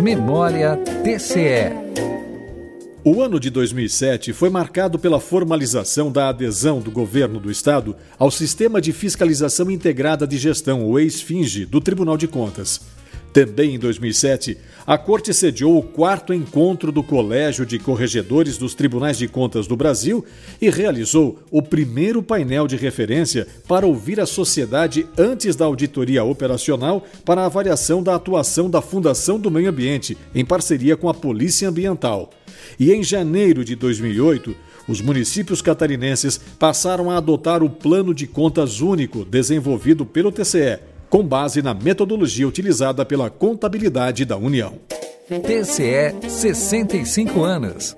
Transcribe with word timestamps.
Memória 0.00 0.78
TCE. 1.04 1.74
O 3.04 3.20
ano 3.20 3.38
de 3.38 3.50
2007 3.50 4.32
foi 4.32 4.48
marcado 4.48 4.98
pela 4.98 5.20
formalização 5.20 6.10
da 6.10 6.30
adesão 6.30 6.80
do 6.80 6.90
governo 6.90 7.38
do 7.38 7.50
Estado 7.50 7.94
ao 8.18 8.30
Sistema 8.30 8.80
de 8.80 8.94
Fiscalização 8.94 9.70
Integrada 9.70 10.26
de 10.26 10.38
Gestão, 10.38 10.86
o 10.86 10.98
ex-FINGE, 10.98 11.66
do 11.66 11.82
Tribunal 11.82 12.16
de 12.16 12.26
Contas. 12.26 12.80
Também 13.32 13.76
em 13.76 13.78
2007, 13.78 14.58
a 14.84 14.98
Corte 14.98 15.32
sediou 15.32 15.78
o 15.78 15.82
quarto 15.82 16.34
encontro 16.34 16.90
do 16.90 17.00
Colégio 17.00 17.64
de 17.64 17.78
Corregedores 17.78 18.58
dos 18.58 18.74
Tribunais 18.74 19.18
de 19.18 19.28
Contas 19.28 19.68
do 19.68 19.76
Brasil 19.76 20.24
e 20.60 20.68
realizou 20.68 21.38
o 21.48 21.62
primeiro 21.62 22.24
painel 22.24 22.66
de 22.66 22.76
referência 22.76 23.46
para 23.68 23.86
ouvir 23.86 24.20
a 24.20 24.26
sociedade 24.26 25.06
antes 25.16 25.54
da 25.54 25.64
auditoria 25.64 26.24
operacional 26.24 27.06
para 27.24 27.44
avaliação 27.44 28.02
da 28.02 28.16
atuação 28.16 28.68
da 28.68 28.82
Fundação 28.82 29.38
do 29.38 29.50
Meio 29.50 29.70
Ambiente, 29.70 30.18
em 30.34 30.44
parceria 30.44 30.96
com 30.96 31.08
a 31.08 31.14
Polícia 31.14 31.68
Ambiental. 31.68 32.30
E 32.80 32.92
em 32.92 33.04
janeiro 33.04 33.64
de 33.64 33.76
2008, 33.76 34.56
os 34.88 35.00
municípios 35.00 35.62
catarinenses 35.62 36.36
passaram 36.58 37.08
a 37.08 37.18
adotar 37.18 37.62
o 37.62 37.70
Plano 37.70 38.12
de 38.12 38.26
Contas 38.26 38.80
Único 38.80 39.24
desenvolvido 39.24 40.04
pelo 40.04 40.32
TCE 40.32 40.89
com 41.10 41.24
base 41.24 41.60
na 41.60 41.74
metodologia 41.74 42.46
utilizada 42.46 43.04
pela 43.04 43.28
Contabilidade 43.28 44.24
da 44.24 44.36
União. 44.36 44.74
TCE 45.28 46.14
65 46.28 47.42
anos. 47.42 47.96